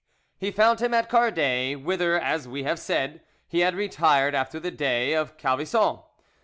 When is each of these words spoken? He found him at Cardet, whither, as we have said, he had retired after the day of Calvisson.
He 0.39 0.49
found 0.49 0.79
him 0.81 0.95
at 0.95 1.09
Cardet, 1.09 1.79
whither, 1.83 2.19
as 2.19 2.47
we 2.47 2.63
have 2.63 2.79
said, 2.79 3.21
he 3.47 3.59
had 3.59 3.75
retired 3.75 4.33
after 4.33 4.59
the 4.59 4.71
day 4.71 5.13
of 5.13 5.37
Calvisson. 5.37 5.99